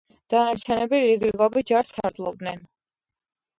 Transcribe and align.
დანარჩენები 0.33 1.01
რიგრიგობით 1.03 1.69
ჯარს 1.73 1.95
სარდლობდნენ. 1.99 2.67